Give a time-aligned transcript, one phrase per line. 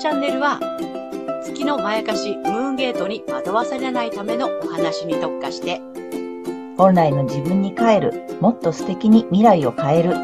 [0.00, 0.58] チャンネルは、
[1.44, 5.78] 月のまやかしムーンゲートに惑わされないためのお話に特化して、
[6.78, 10.14] 本来の自分に帰る、もっと素敵に未来を変える。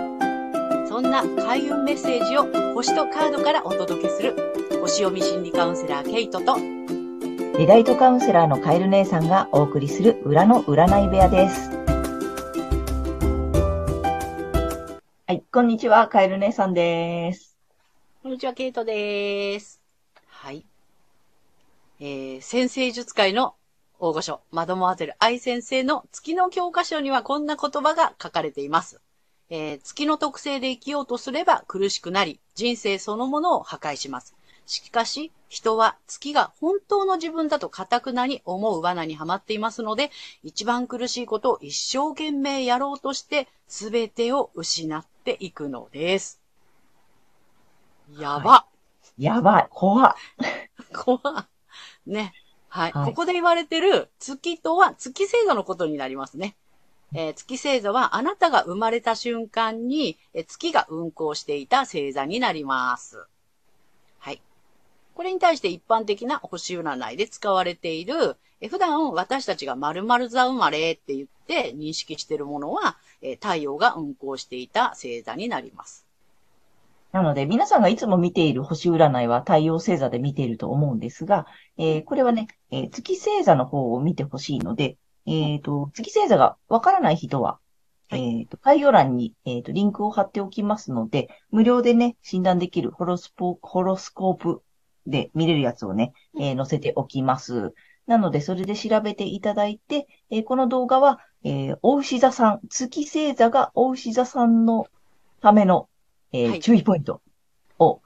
[0.89, 4.35] そんな開運メッセージを星とカードからお届けする、
[4.81, 6.57] 星読み心理カウンセラーケイトと、
[7.59, 11.71] リライトカウンセラーのカエル姉さんがお送りする裏の占い部屋です。
[15.27, 17.46] はい、こんにちは、カエル姉さんです。
[18.27, 19.81] こんにちは、ケイトです。
[20.27, 20.67] はい。
[22.01, 23.55] えー、先生術界の
[24.01, 29.01] 大御所、マドモアゼル愛先生の月の教科書にはこんな言葉が書かれています。
[29.49, 34.35] えー、月の特性で生きようとすれば苦しくなり、人生そのものを破壊します。
[34.67, 40.11] しかし、人は月が本当の自分だと固くなに思う罠にはまっていますので、
[40.43, 46.41] 一番苦しいことを一生懸命やろうとして、すべてを失っていくのです。
[48.09, 48.67] やば、
[49.19, 50.15] やばい、怖っ。
[50.93, 51.49] 怖
[52.07, 52.35] いね。
[52.69, 56.57] はい、はいここで言われてる月とは月星座のことになりますね。
[57.15, 63.27] えー月星座はあなたが生まれた瞬間に、えー月が運行していた星座になります。
[64.19, 64.43] はい。
[65.15, 76.06] これに対して一般的な星占いで使われている、えー普段私たちが〇〇座生まれって言って認識しているものは、えー太陽が運行していた星座になります。
[77.17, 81.47] なので、皆さんがいつも見ている星占いは太陽星座で見ていると思うんですが、
[81.79, 87.59] えーこれはね、えー月星座の方を見てほしいので、えっ、と、月星座がわからない人は、
[88.11, 94.61] はいえっ、と、概要欄に、えーとリンクを貼っておきますので、無料でね、診断できるホロスポ、ホロスコープ
[95.07, 97.73] で見れるやつをね、えー載せておきます。
[98.07, 104.87] なので、それで調べていただいて、えーこの動画は、えー、お牛座さん、月星座がお牛座さんの
[105.41, 105.89] ための、
[106.33, 107.21] えーはい注意ポイント
[107.79, 108.01] を、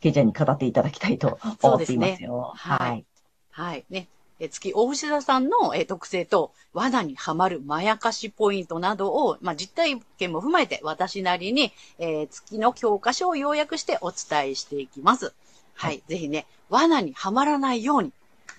[0.00, 2.54] ケイちゃんに語っていただきたいと思っていますよ。
[2.56, 3.04] すねはい。
[3.50, 3.84] はい。
[3.90, 4.08] ね。
[4.40, 15.32] え月、大牛座さんの、えー特性と、罠にはまるまやかしポイントなどを、まあ、実体験も踏まえて、私なりに、えー月の教科書を要約してお伝えしていきます。
[15.74, 16.02] はい。
[16.08, 18.12] ぜひね、罠にはまらないように、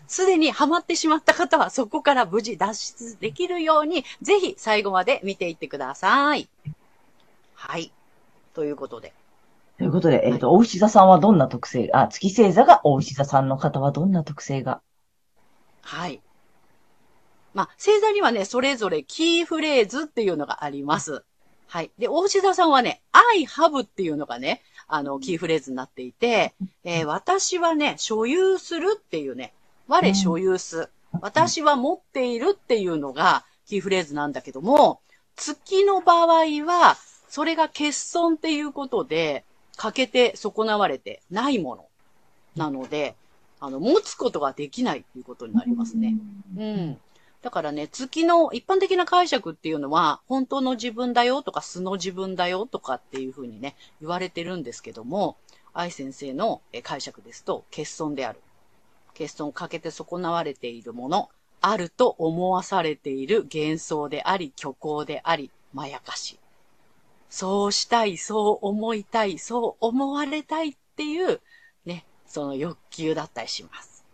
[0.08, 6.48] すでにはまってしまった方は、そこから無事脱出できるように、ぜひ最後まで見ていってください。
[7.56, 7.92] はい。
[8.56, 9.14] ということで。
[9.78, 14.82] ということで、えっ、と、お牛座さんはどんな特性、あ、月星座がお牛座さんの方はどんな特性が？
[15.82, 16.22] はい。
[17.54, 21.24] まあ、星座にはね、それぞれキーフレーズっていうのがあります。
[21.68, 21.92] はい。
[21.98, 29.54] で、大志座さんはね、I have っていうのがね、あの、キーフレーズになっていて、えー私はね、所有するっていうね、
[29.88, 30.90] 我所有す。
[31.22, 35.02] 私は持っているっていうのがキーフレーズなんだけども、
[35.36, 36.98] 月の場合は、
[37.28, 39.44] それが欠損っていうことで、
[39.78, 41.86] 欠けて損なわれてないもの
[42.56, 43.16] なので、
[43.60, 46.16] あの、持つことができないっていうことになりますね。。
[46.58, 46.98] うん。
[47.42, 55.38] だからね、月の一般的な解釈っていうのは、本当の自分だよとか素の自分だよとかっていうふうにね、言われてるんですけども、
[55.74, 58.40] 愛先生のえ解釈ですと、欠損である。
[59.10, 61.30] 欠損をかけて損なわれているもの、
[61.62, 66.40] あると思わされている幻想であり、虚構であり、まやかし。
[67.36, 71.42] そうしたい、そう思いたい、そう思われたいっていう、
[71.86, 74.06] ね、その欲求だったりします。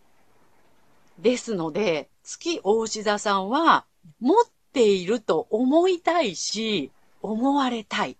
[1.20, 3.86] ですので、月大牛座さんは、
[4.18, 6.90] 持っていると思いたいし、
[7.22, 8.16] 思われたい。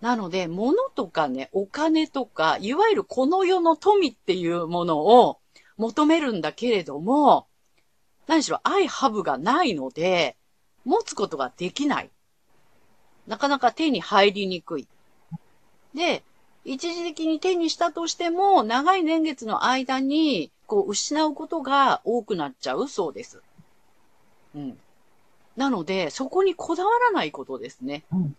[0.00, 5.38] なので、物とかね、お金とか、いわゆるこの世の富っていうものを
[5.76, 7.46] 求めるんだけれども、
[8.26, 10.36] 何しろ、愛ハブがないので、
[10.84, 12.10] 持つことができない。
[13.26, 14.86] なかなか手に入りにくい。
[15.94, 16.22] で、
[16.64, 23.42] 一時的に手にしたとしても、長い年月の間に、こう、失うことが多くなっちゃうそうです。
[24.54, 24.78] うん。
[25.56, 28.04] なので、そこにこだわらないことですね。
[28.12, 28.36] うん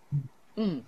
[0.55, 0.85] うん。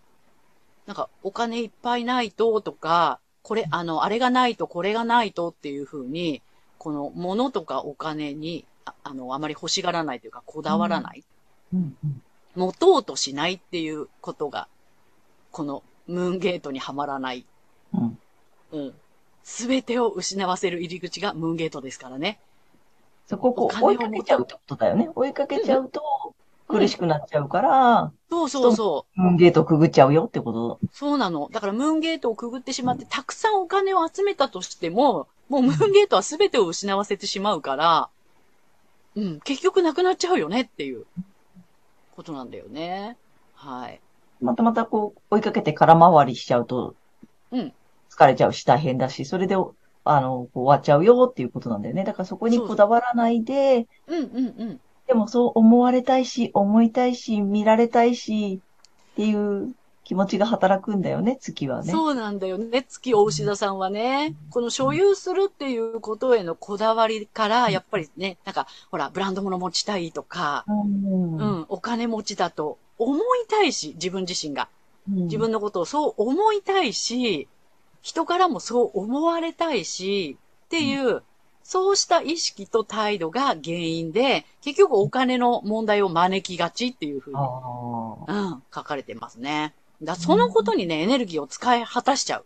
[0.85, 6.42] なんか、お金いっぱいないととか、これ、あの、あれがないとこれがないとっていうふうに、
[6.77, 11.24] この物とかお金に、ああの、あまり欲しがらないというか、こだわらない。
[11.74, 12.21] うんうん
[12.56, 14.68] 持とうとしないっていうことが、
[15.52, 17.46] このムーンゲートにはまらない。
[17.94, 18.18] うん
[18.72, 18.94] うん。
[19.44, 22.40] すべてを失わせる入り口がムーンゲートですからね。
[23.28, 25.10] そこを追いかけちゃうってことだよね。
[25.16, 26.36] 追いかけちゃうと
[26.68, 30.80] 苦しくなっちゃうから、そうそうそムーンゲートくぐっちゃうよってこと。
[30.84, 30.88] う。
[30.92, 31.50] そうなの。
[31.52, 38.10] だからムーンゲートをくぐってしまって、たくさんお金を集めたとしても、もうムーンゲートはすべてを失わせてしまうから、
[39.16, 41.06] うん、結局なくなっちゃうよねっていう
[42.15, 43.17] ことなんだよね。
[43.53, 44.00] はい。
[44.41, 46.95] またまたこう追いかけて空回りしちゃうと、
[47.51, 47.73] うん
[48.15, 49.56] 疲れちゃうし大変だし、それで、
[50.06, 52.06] あの、終わっちゃうよっていうことなんだよね。
[52.06, 54.81] だからそこにこだわらないで、うんうんうん。
[55.07, 58.61] でもそう思われたいし、思いたいし、見られたいし、
[59.11, 59.75] っていう
[60.06, 61.92] 気持ちが働くんだよね、月はね。
[61.92, 62.86] そうなんだよね。
[62.88, 70.80] 月大牛座さんはね、この所有するっていうことへのこだわりから、やっぱりね、なんか、ほら、ブランド物持ちたいとか、うん。
[70.80, 74.69] ううんん、お金持ちだと思いたいし、自分自身が。
[75.07, 77.48] 自分のことをそう思いたいし、
[78.04, 81.24] 人からもそう思われたいし、っていう、
[81.63, 87.40] そうした意識と態度が原因で、結局お金の問題を招きがちっていうふうに。
[88.28, 89.74] うん、書かれてますね。
[90.01, 92.45] だそのことにね、エネルギーを使い果たしちゃう。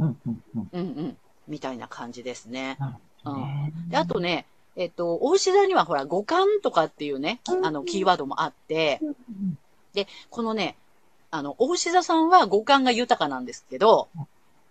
[0.00, 0.68] うん、うん、うん。
[0.72, 1.16] うんうん。
[1.48, 2.76] みたいな感じですね。
[2.78, 2.94] なる
[3.24, 3.72] ほどね。
[3.88, 4.46] で、あとね、
[4.76, 9.58] えっと、大牛座にはほら、五感とかっていうね、きあの、キーワードもあって、うん、
[10.30, 10.76] このね、
[11.30, 14.08] あの、大牛座さんは五感が豊かなんですけど、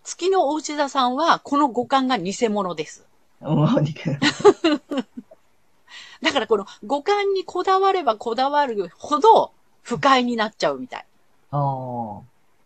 [0.03, 3.05] 月の大牛座さんはこの五感が偽物です。
[6.21, 9.51] だからこの五感にこだわればこだわるほど
[9.83, 11.05] 不快になっちゃうみたい。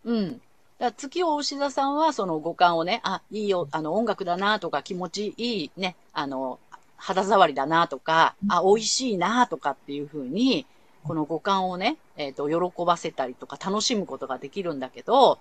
[0.06, 0.42] うん。
[0.80, 6.60] だ月大牛座さんはその五感をね、あ、いいよ、あの音楽だなとか気持ちいいね、あの、
[6.98, 10.66] 肌触りだなとか、あ、美味しいなとかっていう風に、
[11.04, 15.40] この五感をね、えっ、と、喜ばせたりとか楽しむことができるんだけど、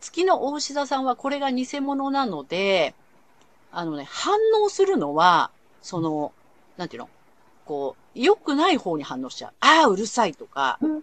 [0.00, 2.94] 月の大牛座さんはこれが偽物なので、
[3.72, 5.50] あのね、反応するのは、
[5.82, 6.32] その、
[6.76, 7.08] なんていうの？
[7.70, 9.52] こう、良くない方に反応しちゃう。
[9.60, 11.02] ああ、うるさいとか、うん。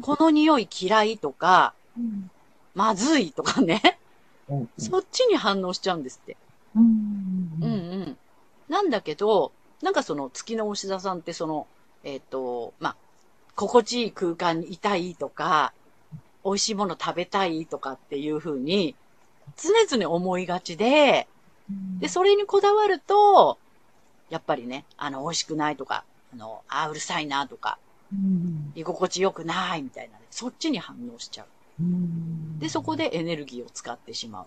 [0.00, 2.30] この匂い嫌いとか、うん。
[2.74, 3.98] まずいとかね。
[4.48, 4.68] うん。
[4.78, 6.38] そっちに反応しちゃうんですって。
[6.74, 7.50] うん。
[7.60, 7.76] うんう
[8.06, 8.16] ん。
[8.70, 9.52] なんだけど、
[9.82, 11.66] なんかその月の牛座さんってその、
[12.02, 12.96] えっ、と、まあ、
[13.54, 15.74] 心地いい空間にいたいとか、
[16.46, 18.94] 美味しいもの食べたいとかっていうふうに、
[19.58, 21.28] 常々思いがちで、
[22.00, 23.58] で、それにこだわると、
[24.30, 27.78] やっぱりね、あの、美味しくないとか、あの、あーうるさいなとか、
[28.12, 28.72] うん。
[28.74, 31.82] 居心地良くないみたいなね、そっちに反応しちゃう。
[31.82, 32.58] うん。
[32.58, 34.46] で、そこでエネルギーを使ってしまう。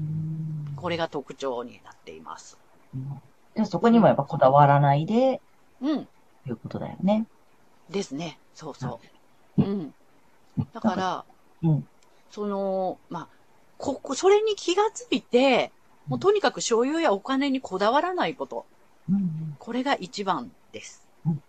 [0.00, 0.76] うん。
[0.76, 2.58] これが特徴になっています。
[3.54, 5.40] でそこにもやっぱこだわらないで、
[5.80, 6.06] うん。
[6.44, 7.26] ということだよね。
[7.90, 8.38] ですね。
[8.54, 9.00] そうそ
[9.58, 9.62] う。
[9.62, 9.92] うん。
[10.72, 11.24] だから、
[11.62, 11.84] うん。
[12.30, 13.28] その、まあ、
[13.78, 15.72] ここ、それに気がついて、
[16.06, 18.64] もうとにかく所有やお金にこだわらないこと。
[19.10, 19.56] うん。
[19.58, 21.42] これが一番ですうん。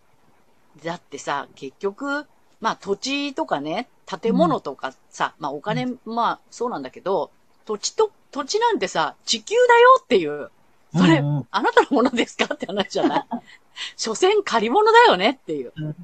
[0.83, 2.25] だってさ、結局、
[2.61, 7.31] まあ土地とかね、建物とかさ、まあお金、まあそうなんだけど、
[7.65, 10.49] 土地と、土地なんてさ、地球だよっていう、
[10.95, 13.25] それ、うんあなたのものですかって話じゃない？
[13.95, 15.73] 所詮借り物だよねっていう。
[15.75, 15.95] うん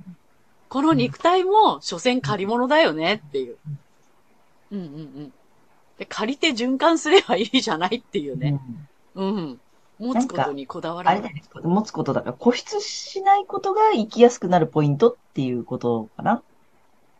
[0.67, 3.57] この肉体も、所詮借り物だよねっていう。
[4.71, 4.87] うんうんう
[5.27, 5.33] ん。
[5.97, 8.59] で、借りて循環すればいいじゃないっていうね。
[9.13, 9.61] うん。
[10.00, 11.19] 持つことにこだわらない。
[11.19, 16.42] あれだよね、持つことだから、固執しないことが生きやすくなるポイントっていうことかな。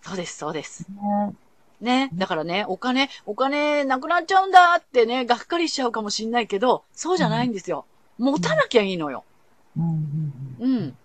[0.01, 0.86] そうです、そうです。
[0.89, 1.33] ね
[1.81, 2.10] ね。
[2.13, 7.86] だからね、お金、お金なくなっちゃうんだってね、がっかりしちゃうかもしんないけど、そうじゃないんですよ。
[8.18, 9.24] 持たなきゃいいのよ。
[9.78, 9.83] うん
[10.60, 10.98] うんうん。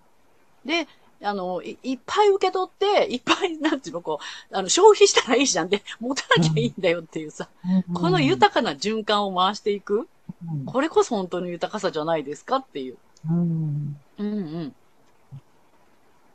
[0.64, 0.86] で、
[1.22, 4.20] あの、いいっぱい受け取って、いっぱい、なんていうの、こ
[4.50, 10.08] う、あの、消費したらいいじゃんで、持たなきゃいいんだよっていうさ、うんこの豊かな循環を回していく、
[10.42, 12.98] うんこれこそ本当の豊かさじゃないですかっていう。
[13.28, 14.76] うんうんうん。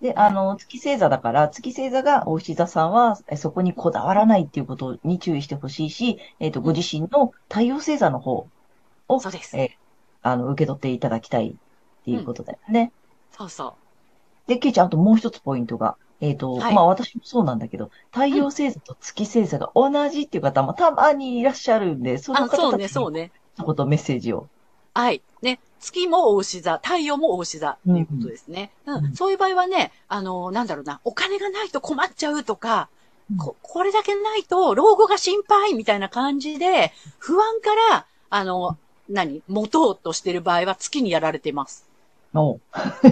[0.02, 8.34] で、あの、月星座だから、月星座がお牛座さんは、えそこにこだわらないっていうことに注意してほしいし、えっと、ご自身の太陽星座の方
[9.08, 9.56] を、そうです。
[9.58, 9.70] え
[10.22, 11.56] あの、受け取っていただきたいっ
[12.04, 12.94] ていうことだよね。
[13.32, 13.96] そうそう。
[14.48, 23.32] で、ケイちゃん、あともう一つポイントが、えっと、はいまあ私もそうなんだけど、太陽星座と月星座が同じっていう方もたまにいらっしゃるんで、そのあ、そうね、方たちにそうね。
[23.58, 24.48] 一言メッセージを。
[24.94, 25.22] はい。
[25.42, 25.60] ね。
[25.80, 28.72] 月も大牛座、太陽も大牛座っていうことですね。
[28.86, 29.06] うん。
[29.06, 32.90] うんそういう場合はね、あの、なんだろうな、お金がないと困っちゃうとか、
[33.32, 38.78] うんここれだけないと老後が心配みたいな感じで、不安から、あの、
[39.10, 39.42] 何？
[39.48, 41.88] 持とうとしてる場合は月にやられてます。
[42.36, 42.60] の、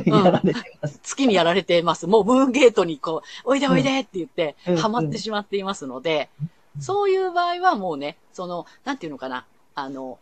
[0.05, 0.99] やられてます。
[1.01, 2.05] 月にやられてます。
[2.07, 9.45] もうムーンゲートにこう、おいでおいでって言ってうん、ハマってしまっていますので、うんそういう場合はもうね、その、なんていうのかな、
[9.75, 10.17] あの、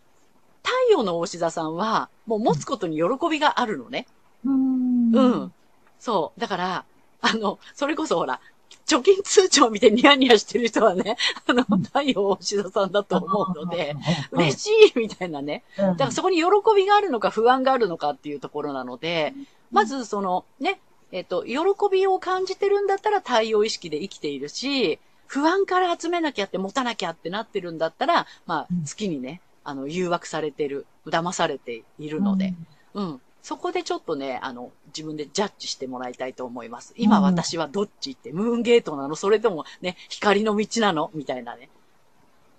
[0.72, 4.08] 太陽の大志座さんは、もう持つことに喜びがあるのね。
[4.46, 5.54] うんうん。
[6.00, 6.40] そう。
[6.40, 6.86] だから、
[7.22, 8.40] あの、それこそほら、
[8.88, 13.96] 貯金通帳を見てニヤニヤしてる人はね、 あの、太陽大志座さんだと思うので、
[14.32, 15.64] 嬉しいみたいなね。
[15.78, 19.34] うんだからそこに喜びがあるのか不安があるのかっていうところなので、
[19.72, 20.80] まずそのね、
[21.12, 21.58] えっと、喜
[21.92, 32.54] びを感じてるんだったら太陽意識で生きているし、不安から集めなきゃって持たなきゃってなってるんだったら、まあうん、月にね、あの、誘惑されてる、騙されているので、
[32.94, 33.22] うん。
[33.44, 36.94] そこでちょっとね、あの、自分でジャッジしてもらいたいと思います。
[36.96, 39.16] 今うん私はどっちって、ムーンゲートなの？
[39.16, 41.10] それともね、光の道なの？
[41.16, 41.70] みたいなね。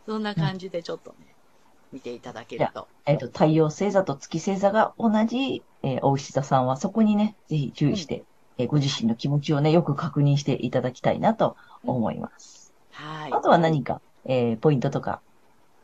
[0.06, 1.35] そんな感じでちょっとね、
[1.92, 2.88] 見ていただけると。
[3.06, 8.25] えっ、と、太陽星座と月星座が同じ、えー、大石座さんはそこにね、ぜひ注意して、
[8.59, 12.73] えーご自身の気持ちをね、よく確認していただきたいなと思います。
[12.90, 13.32] はい。
[13.32, 15.21] あとは何か、えーポイントとか、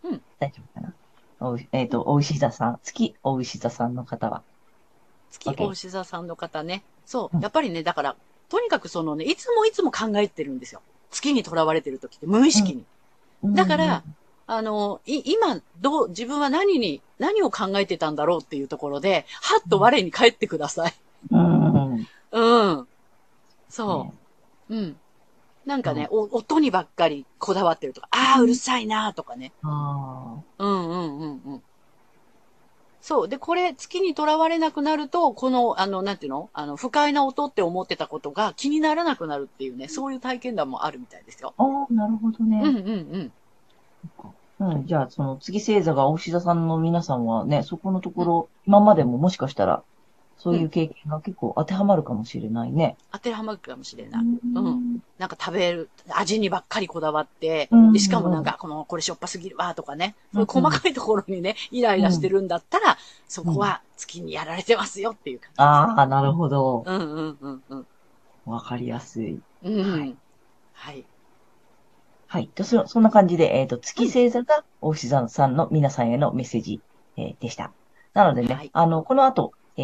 [0.02, 0.94] うん大丈夫かな？
[1.40, 4.42] おうえっ、と、大石座さん、月大石座さんの方は。
[5.30, 6.82] 月大志座さんの方ね。
[7.06, 7.38] そうう。
[7.38, 8.16] んやっぱりね、だから、
[8.48, 10.80] とにかくそのね、いつもいつも考えてるんですよ。
[11.10, 12.84] 月に囚われてる時って、無意識に。
[13.54, 14.02] だから、
[14.46, 20.94] あの、い、今、どう、自分は何に、何を考えてたんだろうっていうところで、はっと我に返ってください。
[21.30, 22.06] うん、うん。
[22.32, 22.86] うん。
[23.68, 24.14] そ
[24.70, 24.74] う。
[24.74, 24.96] うん。
[25.68, 29.52] なんかね、お音にばっかりこだわってるとか、ああ、うるさいなとかね。
[29.62, 31.62] あうんうんうんうん。
[33.02, 33.28] そう。
[33.28, 36.48] で、これ、月にとらわれなくなると、この、あの、なんていうの？
[36.54, 41.52] あの、不快な音って思ってたことが気にならなくなるっていうね、そういう体験談もあるみたいですよ。
[41.58, 42.62] あ、ああ、なるほどね。
[42.64, 43.32] うんうん
[44.60, 44.74] うん。
[44.74, 49.82] うん、じゃあ、その月星座が大志座さんの皆さんはね、そこのところ、今までももしかしたら、
[50.38, 52.96] そういう経験が結構当てはまるかもしれないね。
[53.12, 54.22] 当てはまるかもしれない。
[54.22, 65.54] うんなんか食べる、味にばっかりこだわって、うんでしかもなんか、この、これしょっぱすぎるわ、とかね、うういう細かいところにね、イライラしてるんだったら、そこは月にやられてますよっていう感じ。
[65.56, 66.84] ああ、なるほど。
[66.86, 67.86] うんうんうんうん。
[68.46, 69.40] わかりやすい。
[69.64, 69.92] うん。
[69.92, 70.16] はい
[70.72, 71.04] はい。
[72.28, 72.48] はい。
[72.54, 76.80] とそそんな感じで、えっ、と、月星座が大志座さんの皆さんへのメッセージ、
[77.16, 77.72] えーでした。
[78.14, 79.82] なのでね、はいあの、この後、え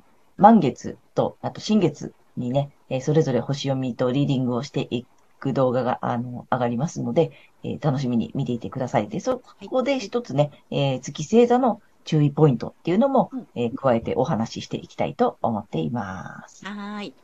[0.00, 0.02] ー、
[0.38, 5.06] 満月と、あと新月にね、えーそれぞれ星読みとリーディングをしてい
[5.40, 7.32] く動画が、あの、上がりますので、
[7.64, 9.08] えー楽しみに見ていてください。
[9.08, 16.64] で、そいこで一つね、えー月星座の注意ポイントっていうのも、うんえー加えてお話ししていきたいと思っています。
[16.64, 17.14] はーい。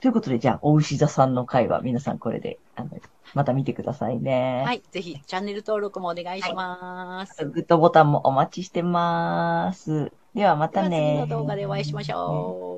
[0.00, 2.90] ということで、じゃあ、大牛座さんの回は皆さんこれで、あの、
[3.34, 4.64] また見てくださいね。
[4.66, 4.82] はい。
[4.90, 7.44] ぜひ、チャンネル登録もお願いします。
[7.44, 10.10] グッドボタンもお待ちしてます。
[10.34, 10.98] ではまたね。
[11.02, 12.70] 次の動画でお会いしましょう。